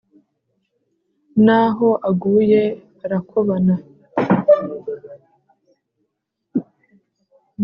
[1.45, 2.61] N’aho aguye
[3.05, 3.75] arakobana.